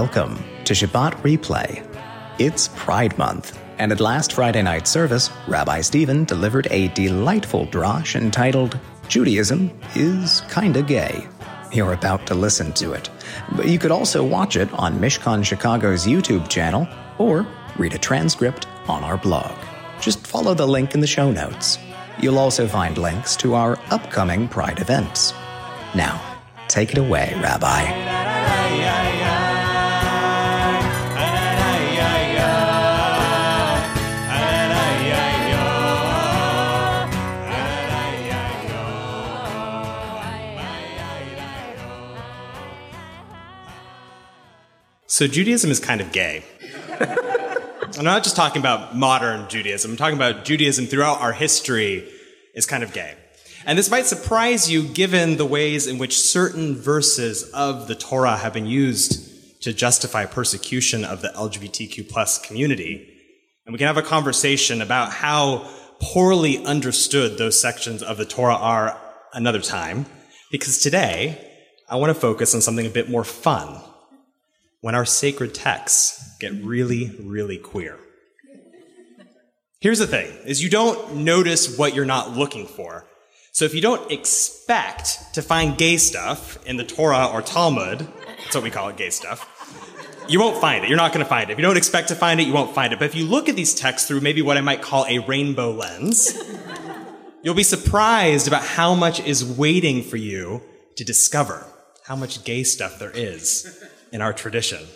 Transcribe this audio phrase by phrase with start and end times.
[0.00, 1.84] Welcome to Shabbat Replay.
[2.38, 8.16] It's Pride Month, and at last Friday night service, Rabbi Stephen delivered a delightful drosh
[8.16, 11.28] entitled Judaism is Kinda Gay.
[11.70, 13.10] You're about to listen to it,
[13.54, 16.88] but you could also watch it on Mishkan Chicago's YouTube channel
[17.18, 17.46] or
[17.76, 19.52] read a transcript on our blog.
[20.00, 21.78] Just follow the link in the show notes.
[22.18, 25.34] You'll also find links to our upcoming Pride events.
[25.94, 26.22] Now,
[26.68, 29.39] take it away, Rabbi.
[45.10, 46.44] So Judaism is kind of gay.
[47.98, 52.08] I'm not just talking about modern Judaism, I'm talking about Judaism throughout our history
[52.54, 53.16] is kind of gay.
[53.66, 58.36] And this might surprise you given the ways in which certain verses of the Torah
[58.36, 63.12] have been used to justify persecution of the LGBTQ plus community.
[63.66, 65.68] And we can have a conversation about how
[66.00, 68.96] poorly understood those sections of the Torah are
[69.34, 70.06] another time,
[70.52, 71.44] because today
[71.88, 73.82] I want to focus on something a bit more fun
[74.80, 77.98] when our sacred texts get really, really queer.
[79.80, 83.06] Here's the thing, is you don't notice what you're not looking for.
[83.52, 88.06] So if you don't expect to find gay stuff in the Torah or Talmud,
[88.42, 89.46] that's what we call it, gay stuff,
[90.28, 90.88] you won't find it.
[90.88, 91.54] You're not going to find it.
[91.54, 92.98] If you don't expect to find it, you won't find it.
[92.98, 95.72] But if you look at these texts through maybe what I might call a rainbow
[95.72, 96.38] lens,
[97.42, 100.62] you'll be surprised about how much is waiting for you
[100.96, 101.66] to discover
[102.04, 104.86] how much gay stuff there is in our tradition.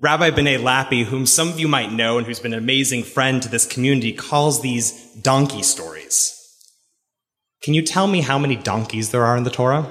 [0.00, 3.40] Rabbi Benay Lappe, whom some of you might know and who's been an amazing friend
[3.42, 6.38] to this community, calls these donkey stories.
[7.62, 9.86] Can you tell me how many donkeys there are in the Torah?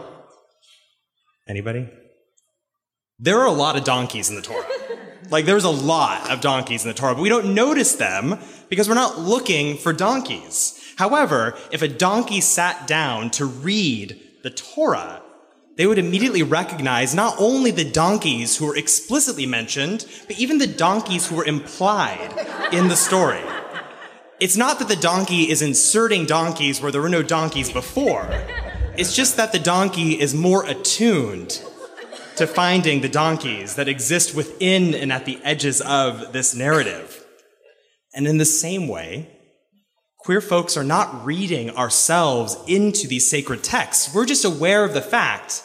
[1.48, 1.90] Anybody?
[3.20, 4.68] There are a lot of donkeys in the Torah.
[5.30, 8.90] like, there's a lot of donkeys in the Torah, but we don't notice them because
[8.90, 10.78] we're not looking for donkeys.
[10.98, 15.22] However, if a donkey sat down to read the Torah,
[15.78, 20.68] they would immediately recognize not only the donkeys who were explicitly mentioned, but even the
[20.68, 22.32] donkeys who were implied
[22.72, 23.42] in the story.
[24.40, 28.28] It's not that the donkey is inserting donkeys where there were no donkeys before.
[28.98, 31.62] It's just that the donkey is more attuned
[32.36, 37.26] to finding the donkeys that exist within and at the edges of this narrative.
[38.14, 39.30] And in the same way,
[40.24, 44.14] queer folks are not reading ourselves into these sacred texts.
[44.14, 45.64] We're just aware of the fact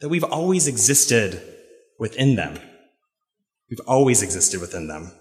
[0.00, 1.42] that we've always existed
[1.98, 2.58] within them.
[3.70, 5.12] We've always existed within them.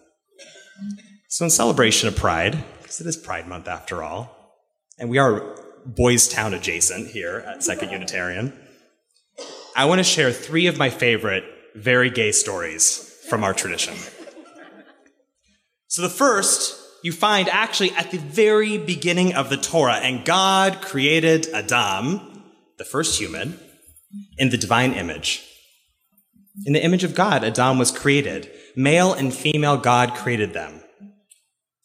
[1.27, 4.35] So, in celebration of Pride, because it is Pride Month after all,
[4.97, 5.55] and we are
[5.85, 8.57] Boys Town adjacent here at Second Unitarian,
[9.75, 11.43] I want to share three of my favorite
[11.75, 12.97] very gay stories
[13.29, 13.93] from our tradition.
[15.87, 20.81] So, the first you find actually at the very beginning of the Torah, and God
[20.81, 22.43] created Adam,
[22.77, 23.59] the first human,
[24.37, 25.45] in the divine image.
[26.65, 28.51] In the image of God, Adam was created.
[28.75, 30.81] Male and female, God created them.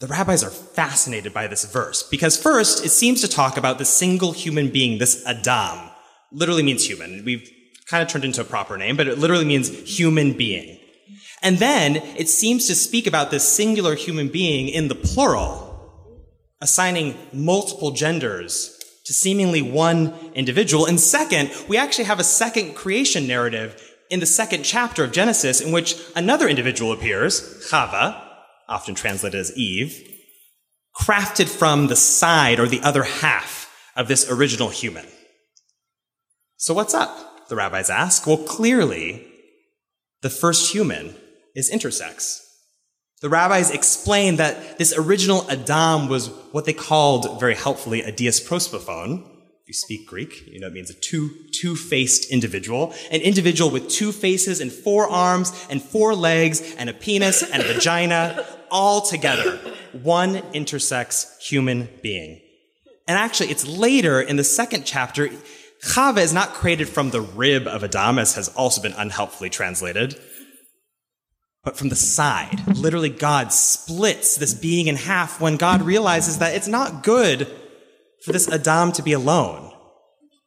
[0.00, 3.84] The rabbis are fascinated by this verse because, first, it seems to talk about the
[3.84, 5.91] single human being, this Adam.
[6.32, 7.24] Literally means human.
[7.24, 7.48] We've
[7.88, 10.78] kind of turned into a proper name, but it literally means human being.
[11.44, 16.25] And then it seems to speak about this singular human being in the plural,
[16.62, 20.87] assigning multiple genders to seemingly one individual.
[20.87, 23.78] And second, we actually have a second creation narrative
[24.09, 28.22] in the second chapter of Genesis in which another individual appears, Chava,
[28.66, 30.03] often translated as Eve,
[30.99, 35.04] crafted from the side or the other half of this original human.
[36.57, 37.48] So what's up?
[37.48, 38.27] The rabbis ask.
[38.27, 39.27] Well, clearly,
[40.22, 41.16] the first human
[41.54, 42.41] is intersex.
[43.21, 49.24] The rabbis explain that this original Adam was what they called, very helpfully, a diprosopon.
[49.62, 52.92] If you speak Greek, you know it means a two, two-faced individual.
[53.10, 57.62] An individual with two faces and four arms and four legs and a penis and
[57.62, 59.56] a vagina, all together.
[60.03, 62.42] One intersex human being.
[63.09, 65.30] And actually, it's later in the second chapter,
[65.83, 70.21] Chava is not created from the rib of Adam, as has also been unhelpfully translated
[71.65, 72.63] but from the side.
[72.77, 77.49] Literally, God splits this being in half when God realizes that it's not good
[78.25, 79.72] for this Adam to be alone.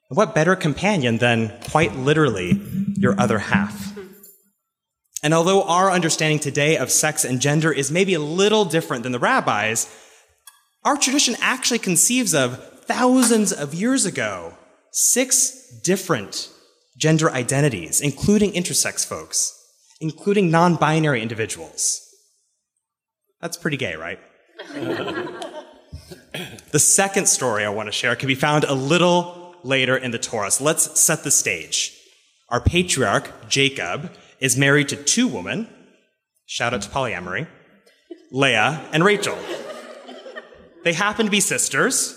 [0.09, 2.61] What better companion than, quite literally,
[2.95, 3.97] your other half?
[5.23, 9.11] And although our understanding today of sex and gender is maybe a little different than
[9.11, 9.89] the rabbis,
[10.85, 14.55] our tradition actually conceives of thousands of years ago
[14.91, 16.49] six different
[16.97, 19.53] gender identities, including intersex folks.
[19.99, 22.03] Including non binary individuals.
[23.41, 24.19] That's pretty gay, right?
[26.71, 30.19] the second story I want to share can be found a little later in the
[30.19, 30.51] Torah.
[30.51, 31.93] So let's set the stage.
[32.49, 35.67] Our patriarch, Jacob, is married to two women.
[36.45, 37.47] Shout out to polyamory.
[38.31, 39.37] Leah and Rachel.
[40.83, 42.16] They happen to be sisters,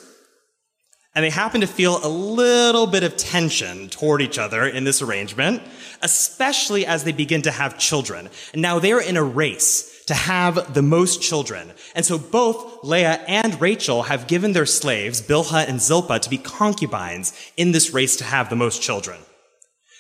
[1.14, 5.02] and they happen to feel a little bit of tension toward each other in this
[5.02, 5.60] arrangement,
[6.02, 8.28] especially as they begin to have children.
[8.52, 11.72] And now they're in a race to have the most children.
[11.94, 16.38] And so both Leah and Rachel have given their slaves, Bilhah and Zilpah, to be
[16.38, 19.18] concubines in this race to have the most children.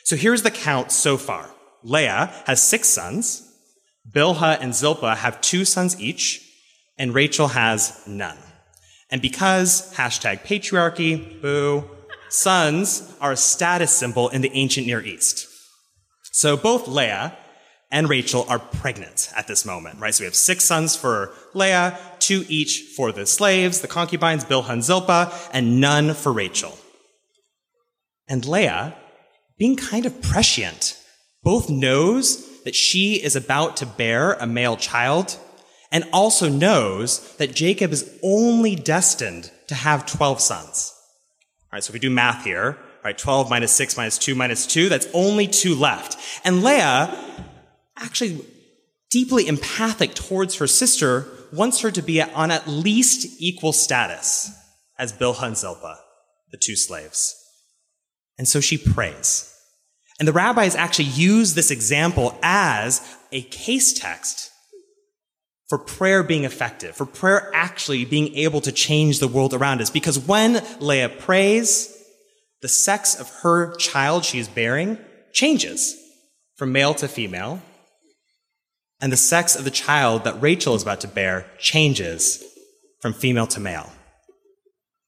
[0.04, 1.50] So here's the count so far.
[1.82, 3.46] Leah has six sons.
[4.10, 6.40] Bilhah and Zilpah have two sons each,
[6.98, 8.38] and Rachel has none.
[9.10, 11.88] And because hashtag patriarchy, boo,
[12.28, 15.48] sons are a status symbol in the ancient Near East.
[16.32, 17.36] So both Leah
[17.90, 20.14] and Rachel are pregnant at this moment, right?
[20.14, 24.70] So we have six sons for Leah, two each for the slaves, the concubines, Bilhah
[24.70, 26.78] and Zilpah, and none for Rachel.
[28.28, 28.96] And Leah,
[29.58, 30.96] being kind of prescient,
[31.42, 35.36] both knows that she is about to bear a male child
[35.92, 40.94] and also knows that Jacob is only destined to have 12 sons.
[41.64, 44.66] All right, so if we do math here, right, 12 minus 6 minus 2 minus
[44.66, 46.16] 2, that's only two left.
[46.44, 47.16] And Leah,
[47.96, 48.44] actually
[49.10, 54.50] deeply empathic towards her sister, wants her to be on at least equal status
[54.98, 55.98] as Bilhah and Zilpah,
[56.50, 57.34] the two slaves.
[58.38, 59.46] And so she prays.
[60.18, 63.00] And the rabbis actually use this example as
[63.32, 64.50] a case text
[65.70, 69.88] for prayer being effective, for prayer actually being able to change the world around us.
[69.88, 71.96] Because when Leah prays,
[72.60, 74.98] the sex of her child she is bearing
[75.32, 75.94] changes
[76.56, 77.62] from male to female.
[79.00, 82.42] And the sex of the child that Rachel is about to bear changes
[83.00, 83.92] from female to male.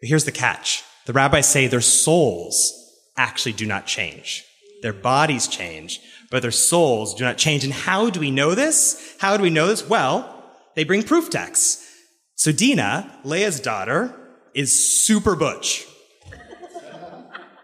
[0.00, 0.85] But here's the catch.
[1.06, 2.73] The rabbis say their souls
[3.17, 4.44] actually do not change.
[4.82, 6.00] Their bodies change,
[6.31, 7.65] but their souls do not change.
[7.65, 9.17] And how do we know this?
[9.19, 9.88] How do we know this?
[9.88, 10.31] Well,
[10.74, 11.88] they bring proof texts.
[12.34, 14.14] So Dina, Leah's daughter,
[14.54, 15.86] is super butch.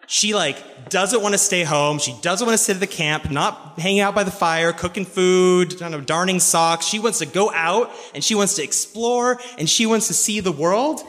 [0.07, 1.99] She like doesn't want to stay home.
[1.99, 5.05] She doesn't want to sit at the camp, not hanging out by the fire, cooking
[5.05, 6.87] food, kind of darning socks.
[6.87, 10.41] She wants to go out and she wants to explore and she wants to see
[10.41, 11.01] the world.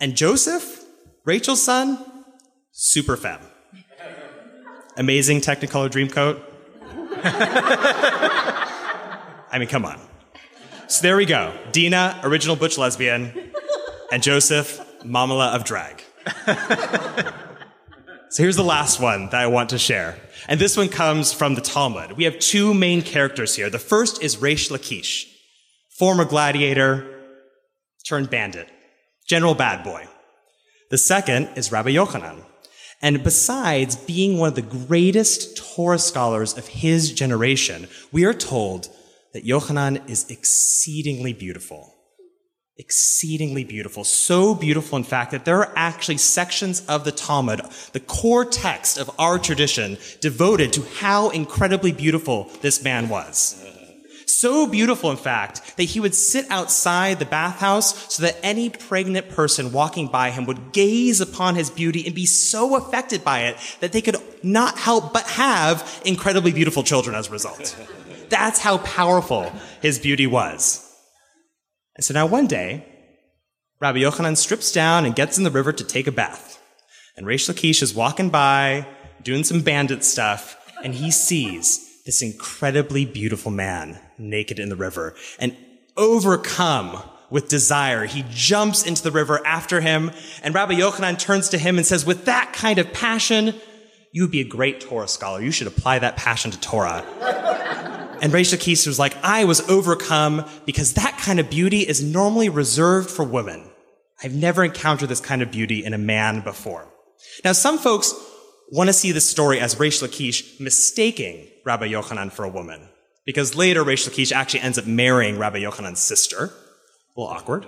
[0.00, 0.84] And Joseph,
[1.24, 2.04] Rachel's son,
[2.70, 3.40] super femme
[4.96, 6.40] amazing Technicolor Dreamcoat?
[9.50, 10.00] I mean, come on.
[10.88, 11.52] So there we go.
[11.72, 13.32] Dina, original butch lesbian,
[14.12, 16.00] and Joseph, mamala of drag.
[18.30, 20.16] so here's the last one that I want to share.
[20.46, 22.12] And this one comes from the Talmud.
[22.12, 23.68] We have two main characters here.
[23.68, 25.26] The first is Reish Lakish,
[25.98, 27.04] former gladiator
[28.06, 28.68] turned bandit,
[29.26, 30.06] general bad boy.
[30.90, 32.44] The second is Rabbi Yochanan,
[33.02, 38.88] and besides being one of the greatest Torah scholars of his generation, we are told
[39.36, 41.94] that Yochanan is exceedingly beautiful.
[42.78, 44.02] Exceedingly beautiful.
[44.02, 47.60] So beautiful, in fact, that there are actually sections of the Talmud,
[47.92, 53.62] the core text of our tradition, devoted to how incredibly beautiful this man was.
[54.24, 59.28] So beautiful, in fact, that he would sit outside the bathhouse so that any pregnant
[59.28, 63.58] person walking by him would gaze upon his beauty and be so affected by it
[63.80, 67.76] that they could not help but have incredibly beautiful children as a result.
[68.28, 70.82] That's how powerful his beauty was.
[71.96, 72.86] And so now one day,
[73.80, 76.60] Rabbi Yochanan strips down and gets in the river to take a bath.
[77.16, 78.86] And Reish Lakish is walking by,
[79.22, 85.14] doing some bandit stuff, and he sees this incredibly beautiful man naked in the river
[85.38, 85.56] and
[85.96, 88.04] overcome with desire.
[88.04, 92.06] He jumps into the river after him, and Rabbi Yochanan turns to him and says,
[92.06, 93.54] With that kind of passion,
[94.12, 95.42] you would be a great Torah scholar.
[95.42, 97.04] You should apply that passion to Torah.
[98.20, 102.48] And Reish Lakish was like, I was overcome because that kind of beauty is normally
[102.48, 103.70] reserved for women.
[104.22, 106.88] I've never encountered this kind of beauty in a man before.
[107.44, 108.14] Now, some folks
[108.72, 112.88] want to see this story as Reish Lakish mistaking Rabbi Yochanan for a woman.
[113.24, 116.44] Because later, Reish Lakish actually ends up marrying Rabbi Yochanan's sister.
[116.44, 117.66] A little awkward.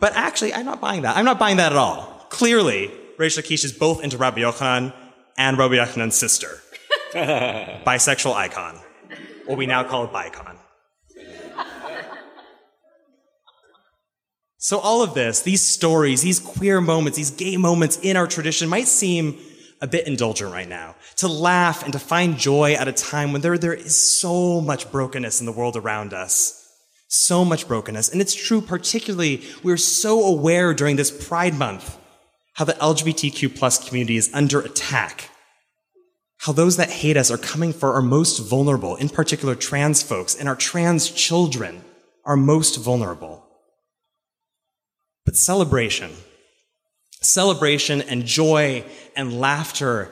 [0.00, 1.16] But actually, I'm not buying that.
[1.16, 2.26] I'm not buying that at all.
[2.30, 4.92] Clearly, Reish Lakish is both into Rabbi Yochanan
[5.36, 6.60] and Rabbi Yochanan's sister.
[7.12, 8.80] Bisexual icon.
[9.46, 10.56] What we now call a bicon.
[14.58, 18.68] So all of this, these stories, these queer moments, these gay moments in our tradition
[18.68, 19.36] might seem
[19.80, 23.40] a bit indulgent right now, to laugh and to find joy at a time when
[23.40, 26.60] there, there is so much brokenness in the world around us.
[27.08, 28.10] So much brokenness.
[28.10, 31.98] And it's true, particularly, we're so aware during this Pride Month
[32.54, 35.28] how the LGBTQ plus community is under attack.
[36.42, 40.34] How those that hate us are coming for our most vulnerable, in particular trans folks,
[40.34, 41.84] and our trans children
[42.24, 43.46] are most vulnerable.
[45.24, 46.10] But celebration,
[47.20, 48.84] celebration and joy
[49.14, 50.10] and laughter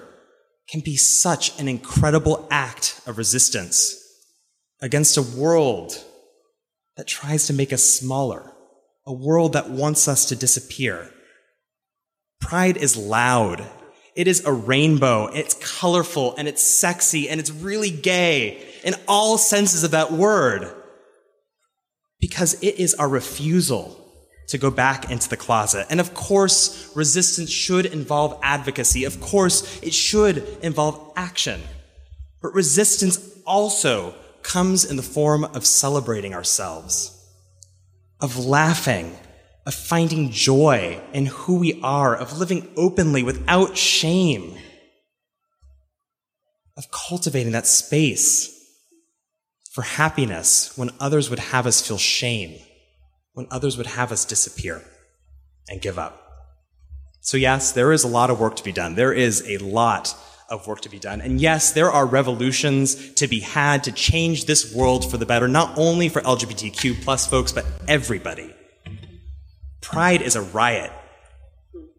[0.69, 3.97] can be such an incredible act of resistance
[4.81, 6.01] against a world
[6.97, 8.53] that tries to make us smaller,
[9.05, 11.11] a world that wants us to disappear.
[12.41, 13.69] Pride is loud.
[14.15, 15.27] It is a rainbow.
[15.27, 20.71] It's colorful and it's sexy and it's really gay in all senses of that word.
[22.21, 23.97] Because it is our refusal
[24.49, 25.87] to go back into the closet.
[25.91, 29.05] And of course, resistance should involve advocacy.
[29.05, 31.63] Of course, it should involve action.
[32.43, 37.17] But resistance also comes in the form of celebrating ourselves,
[38.21, 39.17] of laughing,
[39.71, 44.59] of finding joy in who we are, of living openly without shame,
[46.77, 48.53] of cultivating that space
[49.71, 52.59] for happiness when others would have us feel shame
[53.35, 54.83] when others would have us disappear
[55.69, 56.21] and give up.
[57.21, 58.97] So, yes, there is a lot of work to be done.
[58.97, 60.17] There is a lot
[60.49, 61.21] of work to be done.
[61.21, 65.47] And yes, there are revolutions to be had to change this world for the better,
[65.47, 68.53] not only for LGBTQ plus folks, but everybody.
[69.81, 70.93] Pride is a riot.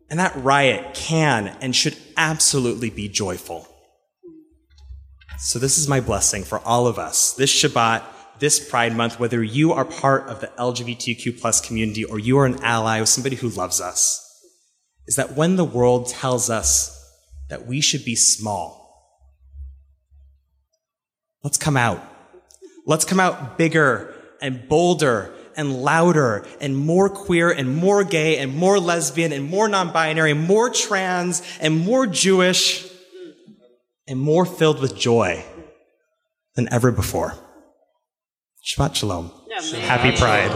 [0.09, 3.67] And that riot can and should absolutely be joyful.
[5.37, 8.03] So, this is my blessing for all of us this Shabbat
[8.41, 12.47] this Pride Month, whether you are part of the LGBTQ plus community or you are
[12.47, 14.27] an ally with somebody who loves us,
[15.05, 16.97] is that when the world tells us
[17.49, 19.21] that we should be small,
[21.43, 22.03] let's come out.
[22.87, 24.11] Let's come out bigger
[24.41, 29.67] and bolder and louder and more queer and more gay and more lesbian and more
[29.67, 32.87] non-binary and more trans and more Jewish
[34.07, 35.43] and more filled with joy
[36.55, 37.35] than ever before.
[38.65, 39.31] Shabbat Shalom.
[39.81, 40.51] Happy Pride.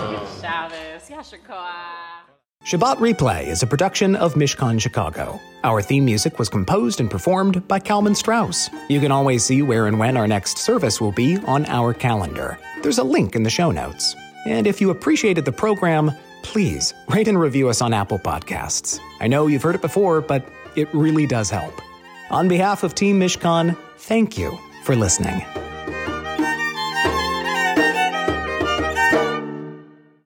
[2.66, 5.40] Shabbat Replay is a production of Mishkan Chicago.
[5.64, 8.72] Our theme music was composed and performed by Kalman Strauss.
[8.90, 12.58] You can always see where and when our next service will be on our calendar.
[12.82, 14.16] There's a link in the show notes.
[14.46, 16.12] And if you appreciated the program,
[16.44, 19.00] please rate and review us on Apple Podcasts.
[19.20, 21.82] I know you've heard it before, but it really does help.
[22.30, 25.65] On behalf of Team Mishkan, thank you for listening.